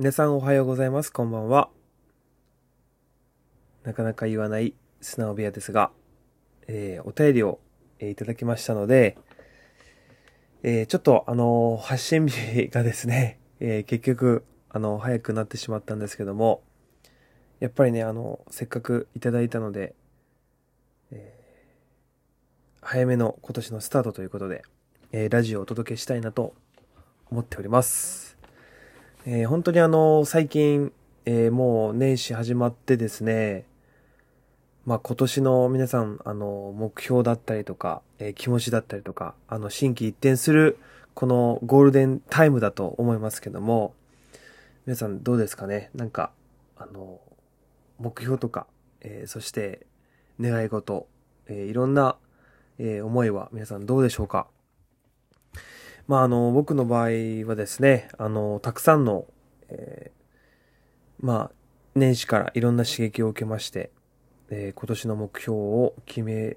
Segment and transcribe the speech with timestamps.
[0.00, 1.10] 皆さんおはようございます。
[1.10, 1.70] こんばんは。
[3.82, 5.90] なかなか言わない素直部屋ですが、
[6.68, 7.58] えー、お便りを、
[7.98, 9.18] えーいただきましたので、
[10.62, 16.62] えーちょっとあの発信日がですね、え結局、あの早くなってしまったんですけども、
[17.58, 19.96] やっぱりね、あのせっかくいただいたので、
[21.10, 21.34] え
[22.82, 24.62] 早めの今年のスタートということで、
[25.10, 26.54] えラジオをお届けしたいなと
[27.32, 28.27] 思っております。
[29.30, 30.90] えー本当にあの、最近、
[31.26, 33.66] えーもう年始始まってですね、
[34.86, 40.78] まあ今年の皆さん、あの、目標だったりとか、えー気持ちだったりとか、あの、心機一転する、
[41.12, 43.92] このゴールデンタイムだと思いますけども、
[44.86, 45.90] 皆さんどうですかね？
[45.94, 46.30] なんか、
[46.78, 47.20] あの、
[47.98, 48.66] 目標とか、
[49.02, 49.84] えーそして、
[50.40, 51.06] 願い事、
[51.48, 52.16] えーいろんな、
[52.78, 54.46] えー思いは皆さんどうでしょうか？
[56.08, 57.08] まあ、あの、僕の場合
[57.46, 59.26] はですね、あの、たくさんの、
[59.68, 60.18] えー
[61.20, 61.50] まあ、
[61.94, 63.90] 年始からいろんな刺激を受けまして、
[64.50, 66.56] えー今年の目標を決め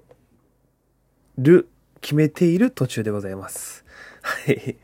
[1.36, 1.68] る、
[2.00, 3.84] 決めている途中でございます。
[4.22, 4.78] はい。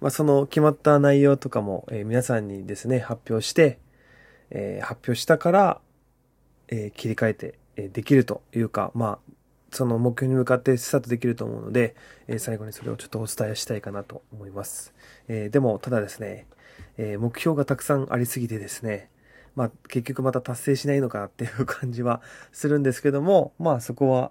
[0.00, 3.78] まあ、その決まった内容とかも、えー皆さんにですね、発表して、
[4.48, 5.80] えー発表したから、
[6.68, 9.32] え切り替えて、えできるというか、まあ、
[9.72, 11.94] その目標に向かってスタートできると思うので、
[12.28, 14.94] え最後にそれをちょっとお伝えしたいかなと思います。
[15.28, 16.46] えでも、ただですね、
[16.96, 19.10] え目標がたくさんありすぎてですね、
[19.56, 22.20] まあ、結局また達成しないのかなっていう感じは
[22.52, 24.30] するんですけども、まあ、そこは、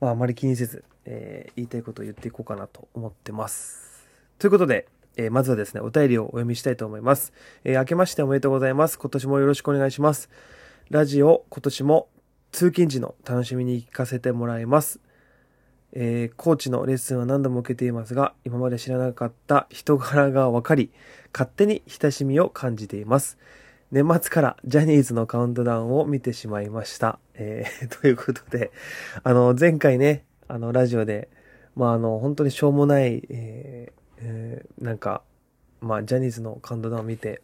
[0.00, 4.08] まあ、あまり気にせず、えー言いたいことを言っていこうかなと思ってます。
[4.38, 7.32] ということで、えーまずはですね、お便りをお読みしたいと思います。
[7.64, 8.98] えー明けましておめでとうございます。
[8.98, 10.30] 今年もよろしくお願いします。
[10.90, 12.08] ラジオ、今年も
[12.52, 15.00] 通勤時の楽しみに聞かせてもらいます。
[15.92, 20.90] えーコーチのレッスンは何度も受けていますが、今まで知らなかった人柄が分かり、
[21.32, 23.38] 勝手に親しみを感じています。
[23.90, 27.18] 年末からジャニーズのカウントダウンを見てしまいました。
[27.34, 28.70] えー ということで、
[29.22, 31.28] あの、前回ね、あの、ラジオで、
[31.74, 35.22] まあ、あの、本当にしょうもない、えーえーなんか、
[35.80, 37.40] まあ、ジャニーズのカウントダウンを見て、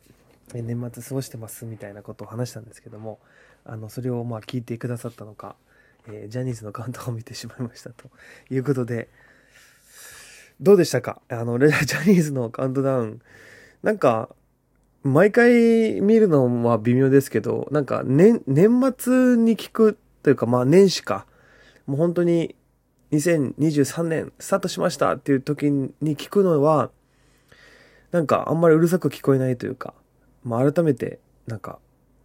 [0.52, 3.18] 年末過ごしてますみたいなことを話したんですけども、
[3.64, 5.56] あの、それをまあ聞いてくださったのか、
[6.06, 8.10] えージャニーズのカウントを見てしまいましたと
[8.50, 9.08] いうことで、
[10.60, 11.20] どうでしたか？
[11.28, 13.20] あの、 ジャニーズのカウントダウン、
[13.82, 14.28] なんか、
[15.02, 21.26] 毎回見るのは微妙ですけど、なんか年、年末に聞くというか、まあ年始か。
[21.86, 22.54] もう本当に
[23.12, 26.90] 2023年スタートしましたっていう時に聞くのは、
[28.10, 29.92] なんかあんまりうるさく聞こえないというか、
[30.42, 31.78] まあ改めて、なんか、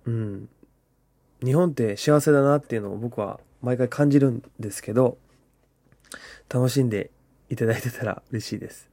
[0.05, 0.49] うん、
[1.43, 5.17] 日本って幸せだなっていうのを僕は毎回感じるんですけど、
[6.49, 7.11] 楽しんで
[7.49, 8.89] いただいてたら嬉しいです。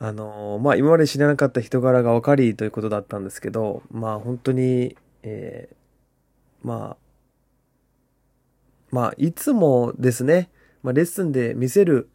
[0.00, 6.96] あのまあ今まで知らなかった人柄が分かりということだったんですけど、まあ本当に、えーまあ、
[8.90, 10.50] まあいつもですね、
[10.82, 12.08] まあレッスンで見せる、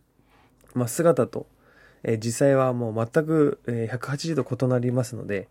[0.73, 1.47] まあ、姿と、
[2.03, 5.47] えー実際はもう全く、えー180度異なりますので、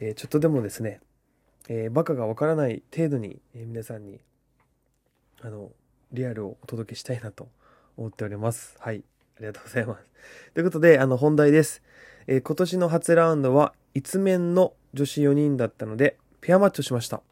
[0.00, 1.00] えーちょっとでもですね、
[1.68, 4.20] えーバカが分からない程度に、えー皆さんに、
[5.42, 5.70] あの、
[6.12, 7.48] リアルをお届けしたいなと
[7.96, 8.76] 思っております。
[8.78, 9.02] はい。
[9.36, 10.04] ありがとうございます。
[10.54, 11.82] ということで、あの、本題です。
[12.26, 17.22] えー今年の初ラウンドは、一面の女子4人だったので、ペアマッチをしました。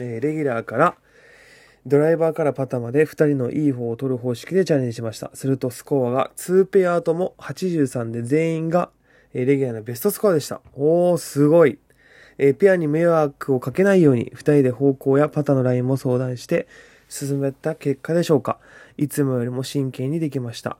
[0.00, 0.96] えーレギュラーから、
[1.84, 5.30] ドライバーからパターまで2人のいい方を取る方式でチャレンジしました。
[5.34, 8.90] するとスコアが2ペアとも83で全員が、
[9.34, 10.60] えーレギュラーのベストスコアでした。
[10.74, 11.78] おー、すごい。
[12.38, 16.66] えーペアに迷惑をかけないように2人で方向やパターのラインも相談して
[17.08, 18.58] 進めた結果でしょうか。
[18.96, 20.78] いつもよりも真剣にできました。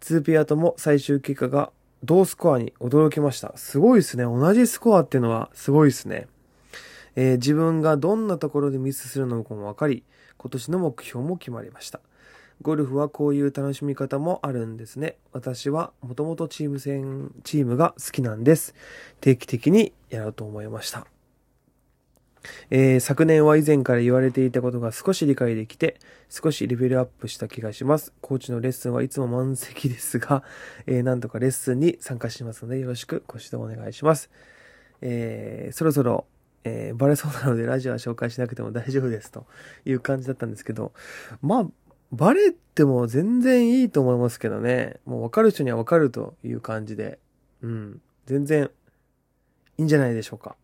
[0.00, 1.70] 2ペアとも最終結果が
[2.02, 3.56] 同スコアに驚きました。
[3.56, 4.24] すごいですね。
[4.24, 6.26] 同じスコアっていうのはすごいですね。
[7.16, 10.02] えー自分がどんなところでミスするのかも分かり、
[10.36, 12.00] 今年の目標も決まりました。
[12.62, 15.16] ゴルフはこういう楽しみ方もあるんですね。
[15.32, 18.74] 私はもともとチーム戦、チームが好きなんです。
[19.20, 21.06] 定期的にやろうと思いました。
[22.70, 25.98] えー昨年は以前から言われていたことが少し理解できて、
[26.28, 28.12] 少しレベルアップした気がします。
[28.20, 30.42] コーチのレッスンはいつも満席ですが、
[30.86, 34.30] えーなんとかレッスンに参加しますので、よろしくご指導お願いします。
[35.00, 36.26] えーそろそろ、
[36.64, 39.46] えーバレそうなのでラジオは紹介しなくても大丈夫ですと
[39.84, 40.92] いう感じだったんですけど、
[41.42, 41.68] まあ、
[42.12, 45.00] バレても全然いいと思いますけどね。
[45.04, 47.18] もう分かる人には分かるという感じで、
[47.62, 48.70] うん、全然
[49.78, 50.56] いいんじゃないでしょうか。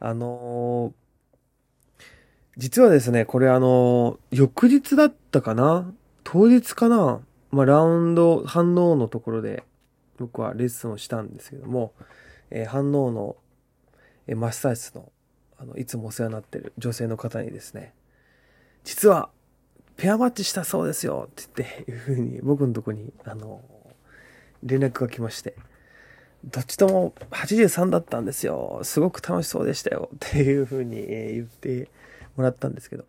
[0.00, 1.00] あのー
[2.56, 5.92] 実はですね、これあのー翌日だったかな？
[6.24, 7.20] 当日かな？
[7.50, 9.64] まあ、ラウンド反応のところで
[10.18, 11.94] 僕はレッスンをしたんですけども、
[12.50, 13.36] えー、反応の、
[14.26, 15.10] えー、マッサージの、
[15.58, 17.94] あの、いつもお世話になってる女性の方にですね、
[18.84, 19.30] 実は、
[20.00, 23.60] ペアマッチしたそうですよって言って、いうふうに僕のとこに、あの、
[24.62, 25.54] 連絡が来まして、
[26.42, 28.80] どっちとも83だったんですよ。
[28.82, 30.08] すごく楽しそうでしたよ。
[30.14, 31.90] っていうふうに言って
[32.34, 33.04] もらったんですけど、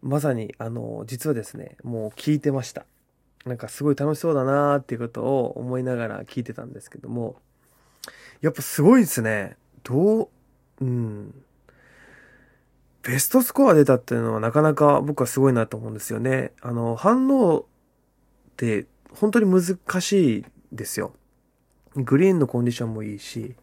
[0.00, 2.86] まさに、あの、実はですね、もう聞いてました。
[3.44, 7.34] なんかすごい楽しそうだなーっていうことを思いながら聞いてたんですけども、
[8.42, 9.56] やっぱすごいですね。
[9.82, 10.28] どう、
[10.80, 11.34] うん。
[13.02, 16.52] ベストスコア出たっていうのはなかなか僕はすごいなと思うんですよね。
[16.60, 17.64] あの、反応っ
[18.56, 21.14] て本当に難しいですよ。
[21.96, 23.56] グリーンのコンディションもいいし、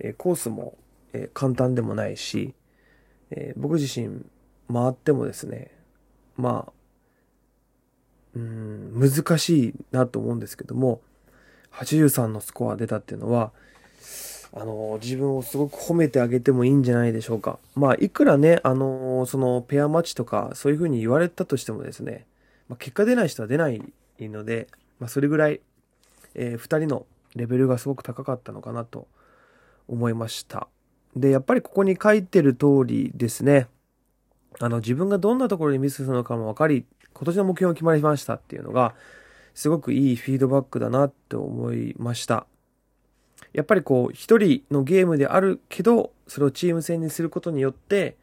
[0.00, 0.76] えコースも、
[1.12, 2.54] え簡単でもないし、
[3.30, 4.24] え僕自身
[4.72, 5.70] 回ってもですね、
[6.36, 6.72] まあ、
[8.34, 11.00] うん、難しいなと思うんですけども、
[11.72, 13.52] 83のスコア出たっていうのは、
[14.52, 17.58] あの、自分をすごく褒めてあげてもいいんじゃないでしょうか。
[17.76, 22.26] まあ、いくらね、あの、そのペアマッチとか、そういうふうに言われたとしてもですね、
[22.68, 23.82] まあ、結果出ない人は出ない
[24.20, 24.66] ので、
[24.98, 25.60] まあ、それぐらい、
[26.34, 27.06] えー、二人の
[27.36, 29.06] レベルがすごく高かったのかなと
[29.88, 30.68] 思いました。
[31.16, 33.68] で、やっぱりここに書いてる通りですね、
[34.58, 38.94] あの、自分がどんなところにミスするのかも分かり、今年の目標が決まりましたっていうのが、
[39.54, 42.46] すごくいいフィードバックだなって思いました。
[43.52, 48.16] やっぱりこう、一人のゲームであるけど、それをチーム戦にすることによって、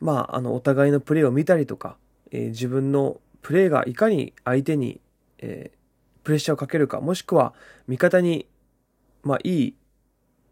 [0.00, 1.96] まあ、あの、お互いのプレーを見たりとか、
[2.30, 5.00] えー、自分のプレーがいかに相手に、
[5.38, 7.52] えー、プレッシャーをかけるか、もしくは
[7.86, 8.46] 味方に、
[9.22, 9.74] まあ、いい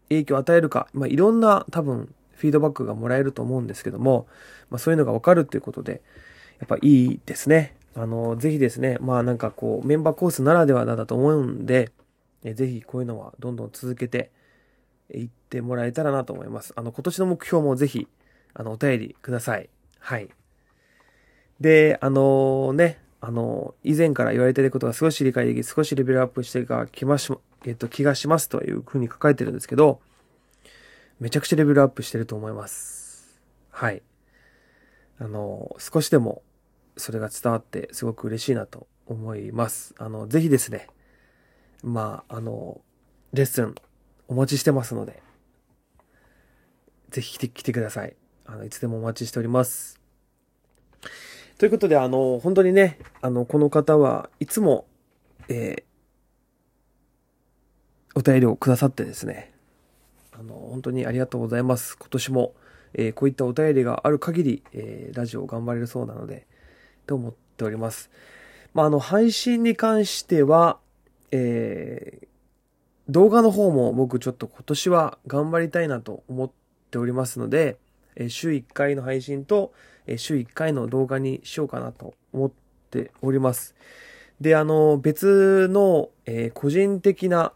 [0.09, 4.27] 影響を与えるか、まあ、いろんな多分、フィードバックがもらえると思うんですけども、
[4.69, 6.01] まあ、そういうのがわかるっていうことで、
[6.59, 7.75] やっぱいいですね。
[7.95, 11.91] あの、ぜひですね、まあなんかこう、メンバーコースならではだと思うんで、
[12.43, 14.31] えぜひこういうのはどんどん続けて
[15.13, 16.73] いってもらえたらなと思います。
[16.75, 18.07] あの、今年の目標もぜひ、
[18.53, 19.69] あの、お便りください。
[19.99, 20.29] はい。
[21.59, 27.31] で、あのね、あの、以前から言われてることが少し理解でき、少しレベルアップしてがきまし、
[27.65, 29.99] えっと、気がしますというふうに書かれてるんですけど、
[31.19, 33.41] めちゃくちゃレベルアップしてると思います。
[33.71, 34.01] はい。
[35.19, 36.43] あの、少しでも
[36.95, 39.93] それが伝わってすごく嬉しいなと思います。
[39.97, 40.87] あの、ぜひですね、
[41.83, 42.81] まあ、あの、
[43.33, 43.75] レッスン
[44.27, 45.21] お待ちしてますので、
[47.09, 48.15] ぜひ来て、来てください。
[48.45, 49.99] あの、いつでもお待ちしております。
[51.57, 54.85] ということで、あの、本当にね、あの、この方はいつも、
[55.49, 59.53] えー、お便りをくださってですね、
[60.31, 61.97] あの、本当にありがとうございます。
[61.97, 62.53] 今年も、
[62.93, 66.47] えー、こういったお便りがある限り、えー、ラジオ頑張れるそうなので、
[67.07, 68.09] と思っております。
[68.73, 70.79] まあ、あの、配信に関しては、
[71.31, 76.51] えー、動画の方も僕ちょっと今年は頑張りたいなと思っ
[76.91, 77.77] ておりますので、
[78.15, 79.73] えー、週1回の配信と、
[80.05, 82.51] えー、週1回の動画にしようかなと思っ
[82.89, 83.75] ております。
[84.41, 87.53] で、あの、別の、えー、個人的な、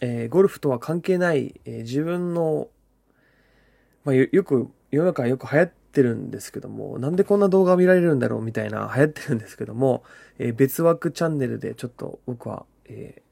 [0.00, 2.68] えー、ゴルフとは関係ない、えー、自分の、
[4.04, 10.04] まあ、よく、世の中よく流行ってるんですけども、なんでこんな動画見られるんだろうみたいな流行ってるんですけども、
[10.38, 13.22] え、別枠チャンネルでちょっと僕はえー、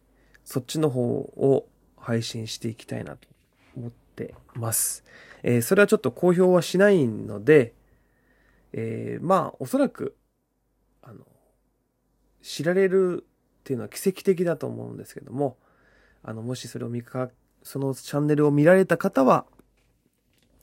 [0.45, 1.67] そっちの方を
[1.97, 3.29] 配信していきたいなと
[3.77, 5.05] 思ってます。
[5.43, 7.73] えー、それはちょっと公表はしないので、
[8.73, 10.17] えー、まあ、おそらく、
[11.03, 11.21] あの、
[12.43, 15.57] 知られるっていうのは奇跡的だと思うんですけども、
[16.23, 17.31] あの、もしそれを見か、
[17.63, 19.47] そのチャンネルを見られた方は、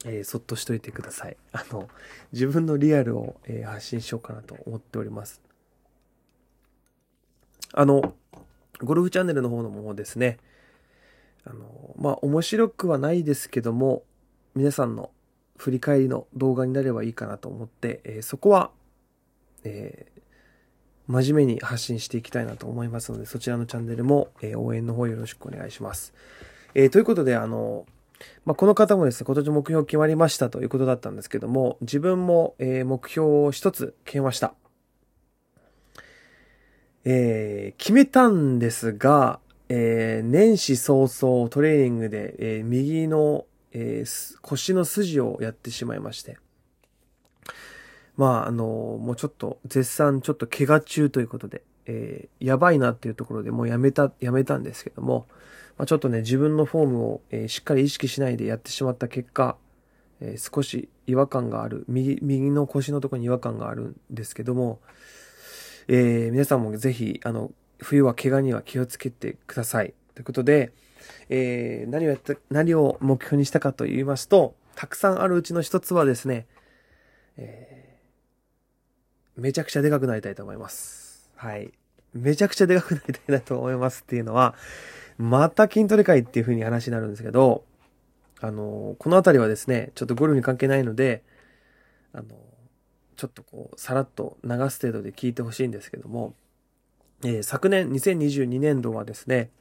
[0.05, 1.37] えー、そっとしといてください。
[1.53, 1.89] あの、
[2.31, 5.41] 自分のリアルを、えー、発信しようかなと思っております。
[7.73, 8.15] あの、
[8.83, 10.37] ゴルフチャンネルの方のもですね、
[11.45, 14.03] あの、まあ、面白くはないですけども、
[14.55, 15.11] 皆さんの
[15.57, 18.71] 振り返りの動画になればいいかなと思って、えー、そこは、
[19.63, 20.21] えー、
[21.07, 26.13] 真面目に発信していきたいなと思いますので、そちらのチャンネルも、えー、応援の方よろしくお願いします。
[26.73, 27.85] え、ということで、あの、
[28.45, 34.53] まあ、この方もですね、今年目標決まりましたということだったんですけども、自分も、え、目標を一つ決めました。
[37.03, 39.39] えー、決めたんですが、
[39.69, 46.37] えー、年始早々トレーニングで、えー、右の、えー、腰の筋をやってしまいまして。
[48.17, 48.65] まあ、あの
[49.01, 55.27] もうちょっと絶賛ちょっと怪我中ということで、えー、やばいなっていうところでもうやめた、やめたんですけども、
[55.77, 59.57] まあ、ちょっとね、自分のフォームを、えー、しっかり意識しないでやってしまった結果、
[60.19, 64.79] えー、少し違和感がある、右、右の腰のところに違和感があるんですけども、
[65.87, 69.93] えー、皆さんもぜひ、あの、冬は怪我には気をつけてください。
[70.13, 70.71] ということで、
[71.29, 76.45] えー、何をやった、何を目標にしたかと言いますと、たくさんあるうちの一つはですね、
[77.37, 81.29] えー、めちゃくちゃでかくなりたいと思います。
[81.35, 81.71] はい。
[82.13, 84.55] めちゃくちゃでかくなりたいなと思いますっていうのは、
[85.17, 87.63] また筋トレ会っていう風に話になるんですけど、
[88.39, 91.23] あの、このあたりはですね、ちょっとゴルフに関係ないので、
[92.13, 92.25] あの、
[93.21, 96.33] ちょっとこう、さらっと流す程度で聞いてほしいんですけども、
[97.23, 99.51] えー、昨年2022年度はですね、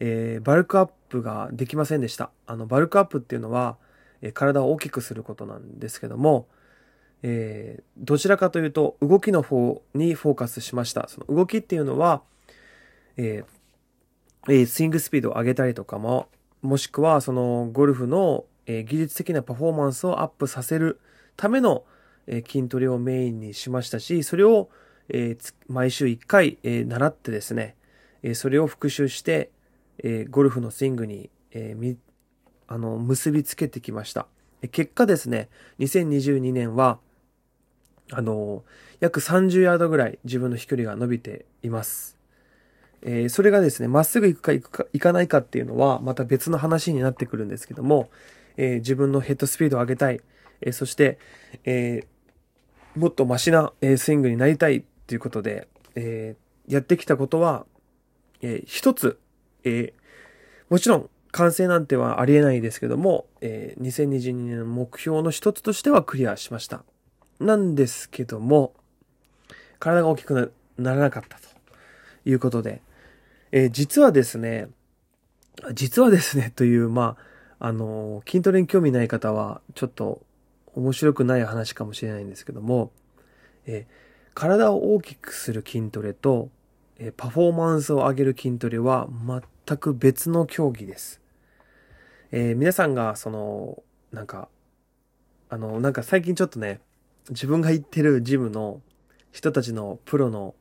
[0.00, 2.30] えー、バルクアップができませんでした。
[2.46, 3.76] あの、バルクアップっていうのは、
[4.22, 6.48] えー、体を大きくすることなんですけども、
[7.22, 11.06] えー、どちらかというと、動きの方にフォーカスしました。
[11.08, 12.22] その動きっていうのは、
[13.18, 16.30] えー、スイングスピードを上げたりとかも、
[16.62, 20.98] もしくは、その、ゴルフの、え、技術的なパフォーマンスをアップさせる
[21.36, 21.84] ための、
[22.26, 24.68] え、筋トレをメインにしましたし、それを、
[25.08, 25.36] え、
[25.68, 27.76] 毎週1回、え、習ってですね、
[28.22, 29.50] え、それを復習して、
[30.02, 31.96] え、ゴルフのスイングに、え、み、
[32.68, 34.26] あの、結びつけてきました。
[34.72, 36.98] 結果ですね、2022年は、
[38.10, 38.64] あの、
[39.00, 42.16] 約30ヤードぐらい自分の飛距離が伸びています。
[43.02, 48.10] え、それがですね、まっすぐ行くか行くか行かないかっていうのは、また別の話になってくるんですけども、
[48.56, 50.20] え、自分のヘッドスピードを上げたい、
[50.60, 51.18] え、そして、
[51.64, 52.04] え
[52.96, 56.34] もっとマシな、スイングになりたいっていうことで、え
[56.66, 57.66] やってきたことは、
[58.40, 59.18] え一つ、
[59.64, 59.92] え
[60.70, 66.84] もちろん完成なんてはありえないですけども、え2022年の目標の一つとしてはクリアしました。
[67.38, 68.72] なんですけども、
[69.78, 71.42] 体が大きくならなかったと
[72.24, 72.80] いうことで、
[73.52, 74.68] え、実はですね、
[75.74, 77.16] 実はですね、という、ま
[77.58, 80.22] あ、あの、筋トレに興味ない方は、ちょっと
[80.76, 82.92] 面白くない話かもしれないんですけども、
[83.66, 83.86] え、
[84.34, 86.50] 体を大きくする筋トレと、
[86.98, 89.08] えパフォーマンスを上げる筋トレは
[89.66, 91.20] 全く別の競技です。
[92.30, 94.48] え皆さんが、その、なんか、
[95.48, 96.80] あの、なんか最近ちょっとね、
[97.30, 98.82] 自分が行ってるジムの
[99.32, 100.54] 人たちのプロの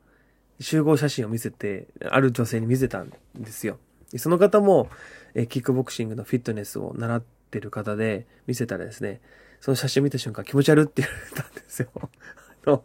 [0.61, 3.79] 集合写真を見せて、ある女性に見せたんですよ。
[4.15, 4.89] その方も、
[5.33, 9.19] えキックボクシングのフィットネスを習ってる方で見せたらですね、
[9.65, 11.89] その写真見た瞬間気持ち悪って言われたんですよ。
[12.61, 12.83] あの、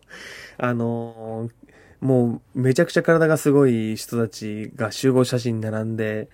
[0.56, 1.50] あの
[2.00, 6.30] もうめちゃくちゃ体がすごい人たちが集合写真に並んで、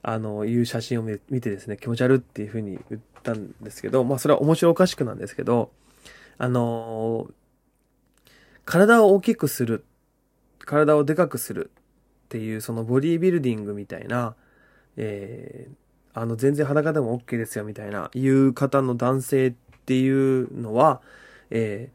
[0.00, 5.70] あの、いう写真を見てですね、気持ち悪っていうふうに言ったんですけど、まあそれは面白おかしくなんですけど、
[6.38, 7.30] あの
[8.64, 9.84] 体を大きくする、
[10.60, 11.70] 体をでかくする
[12.24, 14.34] っていうそのボディービルディングみたいな、
[14.96, 19.54] えー、あの全然裸でも OK ですよみたいな、いう方の男性
[19.90, 21.02] っていうのは、
[21.50, 21.90] え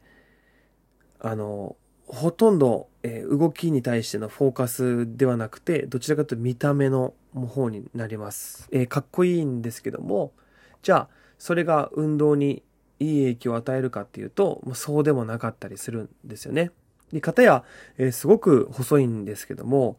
[1.18, 1.76] ー、あの、
[2.06, 8.68] ほとんど、えー、動きに対してのフォーカスではなくて、どちらかというと見た目の方になります。
[8.70, 10.34] えー、かっこいいんですけども、
[10.82, 12.62] じゃあ、それが運動に
[12.98, 16.72] いい影響を与えるかっていうと、そうでもなかったりするんですよね。
[17.14, 17.64] で、方や、
[17.96, 19.96] えー、すごく細いんですけども、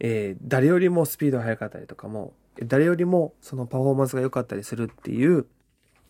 [0.00, 2.32] えー、誰よりもスピードが速かったりとかも、
[2.62, 5.44] 誰よりもそのパフォーマンスが良かったりするっていう、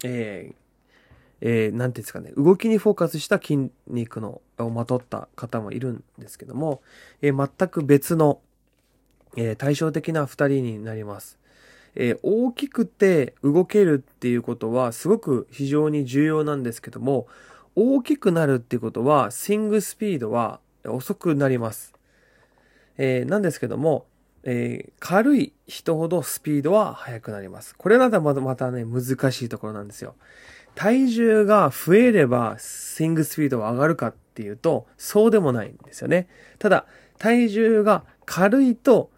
[0.04, 0.63] えー、
[1.46, 6.80] えー、ていうんですかね、動きにフォーカスした筋肉の、をまとった方もいるんですけども、
[7.20, 8.40] えー、全く別の、
[9.36, 11.38] えー、対照的な二人になります。
[11.96, 17.26] えー、大きくて動けるっていうことはすごく非常に重要なんですけども、
[17.76, 21.92] 大きくなるっていうことは、スイングスピードは遅くなります。
[22.96, 24.06] え、なんですけども、
[24.44, 27.74] えー、軽い人ほどスピードは速くなります。
[27.76, 30.14] これならまたまたね、難しいところなんですよ。
[30.74, 36.28] 体重が増えればスイングスピードは上がるかっていうと、そうでもないんですよね。
[36.58, 36.86] ただ、
[37.18, 39.10] 体重が軽いと、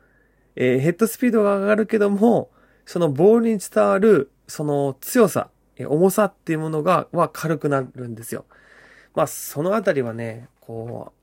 [0.55, 2.51] えー、ヘッドスピードが上がるけども、
[2.85, 8.45] そのボールに伝わる、その強さ、重さっていうものが、は軽くなるんですよ。
[9.15, 11.17] まあ、そのあたりはね、こう、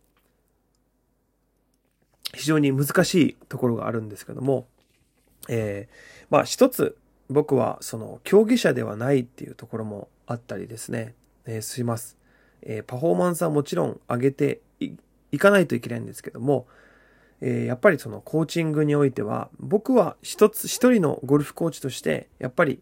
[2.33, 4.67] 非常に難しいところがあるんですけども、
[5.49, 6.97] えー、まあ一つ
[7.29, 11.15] 僕はその競技者ではないっていうところもあったりですね、
[11.45, 12.17] えー、します。
[12.61, 14.61] えー、パフォーマンスはもちろん上げて
[15.31, 16.67] いかないといけないんですけども、
[17.41, 22.81] えー、やっぱりそのコーチングにおいては、僕は一つ、一人のゴルフコーチとして、やっぱり、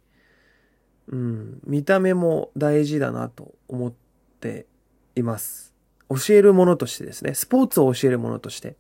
[1.08, 3.94] うん、見た目も大事だなと思っ
[4.40, 4.68] て
[5.16, 5.74] います。
[6.10, 8.76] 教えるものとしてですね、スポーツを教えるものとして。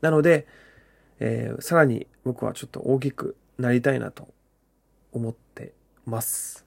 [0.00, 0.46] なので、
[1.18, 4.28] えー、さらに僕はちょっと大きくなりたいなと
[5.12, 6.65] 思ってます。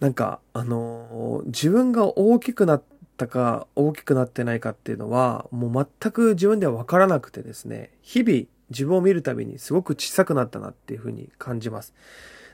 [0.00, 2.82] なんか、あのー、自分が大きくなっ
[3.16, 11.92] たか大きくなってないかっていうのはもう全く自分ではわからなくてですね、日々自分を見るたびにすごく小さくなったなっていうふうに感じます。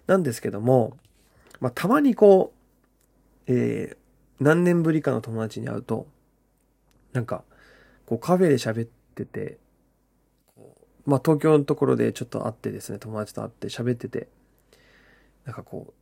[0.07, 0.97] なんですけども、
[1.61, 2.53] まあ、たまにこ
[3.47, 3.97] う、えー、
[4.41, 6.07] 何年ぶりかの友達に会うと、
[7.13, 7.45] なんか、
[8.07, 9.59] こうカフェで喋ってて、
[11.07, 14.29] まあ、東京のところでちょっと会ってですね、友達と会って喋ってて、
[15.45, 15.93] なんかこう、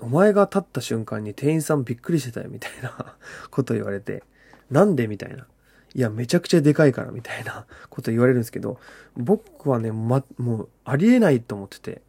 [0.00, 3.16] お前が立った瞬間に店員さんびっくりしてたよみたいな
[3.50, 4.22] こと言われて、
[4.70, 5.46] なんでみたいな。
[5.94, 8.78] いや、めちゃくちゃでかいからみたいな こと言われるんですけど、
[9.16, 12.02] 僕はね、ま、もうありえないと思ってて、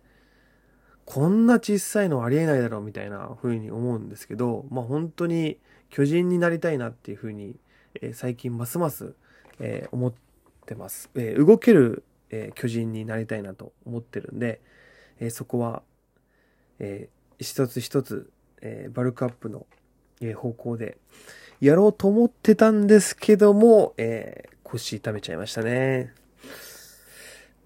[1.06, 7.60] こんな小さいのありえないだろうみたいな風に思うんですけど、まあ本当に巨人になりたいなっていう風に、
[7.96, 9.14] えー、最近ますます、
[9.60, 10.14] えー、思っ
[10.66, 11.10] てます。
[11.16, 14.62] えー、動ける、え巨人になりたいなと思ってるんで、
[15.20, 15.84] えそこは、
[16.80, 17.10] え
[17.42, 18.32] 一つ一つ、
[18.62, 19.66] えーバルクアップの、
[20.22, 20.98] え方向で、
[21.60, 26.14] やろうと思ってたんですけども、えー、腰痛めちゃいましたね。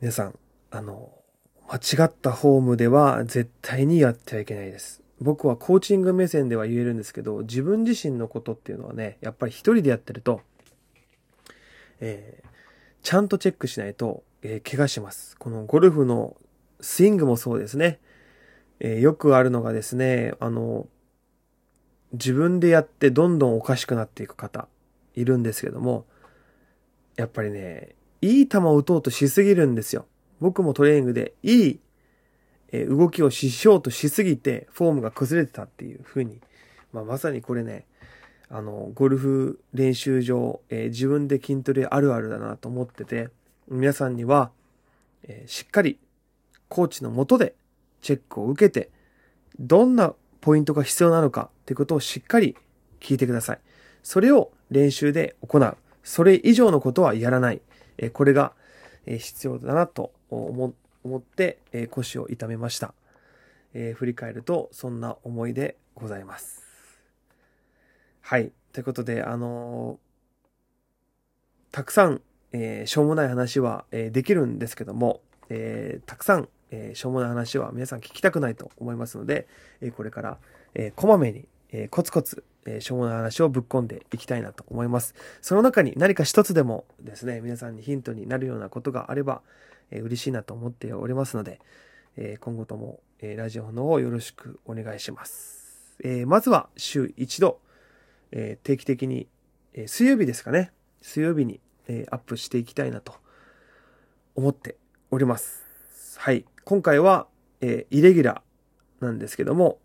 [0.02, 0.40] 皆さん、
[0.72, 1.12] あの、
[1.68, 5.02] 間違ったフォームでは絶対にやってはいけないです。
[5.22, 10.42] 僕はコーチング目線では言えるんですけど、自分自身のことっていうのはね、やっぱり一人でやってると、
[12.02, 12.48] えー、
[13.02, 15.38] ちゃんとチェックしないと、えー、怪我します。
[15.38, 16.36] このゴルフの
[16.82, 18.00] スイングもそうですね。
[18.80, 20.88] えー、よくあるのがですね、あの、
[22.14, 24.68] 自分でやってどんどんおかしくなっていく方
[25.16, 26.06] いるんですけども、
[27.16, 30.06] やっぱりね、いい球を打とうとしすぎるんですよ。
[30.40, 31.80] 僕もトレーニングでいい
[32.72, 36.40] え動きをしようとしすぎてフォームが崩れてたっていう風に、
[36.92, 37.86] まあ、まさにこれね、
[38.50, 43.30] あの、ゴルフ練習場、えー、自分で筋トレあるあるだなと思ってて、
[43.68, 44.52] 皆さんには、
[45.24, 46.00] えー、しっかり
[46.68, 47.56] コーチのもとで
[48.06, 48.92] チェックを受けて、
[49.58, 52.56] どんなポイントが必要なのかっていうことをしっかり
[53.00, 53.60] 聞いてください。
[54.04, 55.76] それを練習で行う。
[56.04, 57.62] それ以上のことはやらない。
[57.98, 58.54] えこれが
[59.08, 60.76] 必要だなと思
[61.18, 62.94] って、え腰を痛めました。
[63.74, 66.64] え振り返るとそんな思いでございます。
[68.22, 68.52] はい。
[68.72, 79.48] ということで、あのー、たくさん、えー、しょうもない話は、えー、できるんですけども、えたくさんえー、しょうもない話は皆さん聞きたくないと思いますので、
[79.82, 80.38] えー、これから、
[80.74, 85.16] えー、こまめに、えコツコツ、えしょうもない話をぶっ込んでいきたいなと思います。
[85.42, 89.42] その中に何か一つでもですね、皆さんにヒントになるようなことがあれば、
[89.92, 91.60] え嬉しいなと思っておりますので、
[92.18, 95.98] え今後とも、えラジオの方をよろしくお願いします。
[96.04, 97.60] えまずは週一度、
[98.32, 99.28] え定期的に、
[99.74, 103.16] え水曜日ですかね、水曜日に、えアップしていきたいなと
[104.36, 104.78] 思って
[105.12, 105.65] おります。
[106.18, 106.46] はい。
[106.64, 107.28] 今回は、
[107.62, 109.80] えー、イレギュラーなんですけども、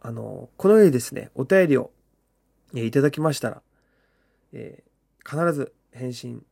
[0.00, 1.90] あの、このようにですね、お便りを、
[2.74, 3.62] えー、いただきましたら、
[4.52, 4.82] え、
[5.24, 6.44] 必ず返信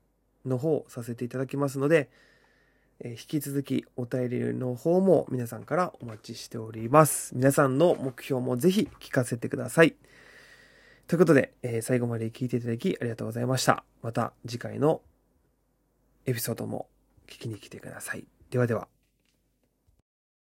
[0.44, 2.10] の方させていただきますので、
[3.04, 7.34] え引き続きお便りの方も皆さんからお待ちしております。
[7.34, 9.96] 皆さんの目標もぜひ聞かせてください。
[11.08, 13.84] ということで、え最後まで聞いていただきありがとうございました。
[14.02, 15.02] また次回の
[16.26, 16.88] エピソードも
[17.26, 18.24] 聞きに来てください。
[18.50, 19.01] ではでは。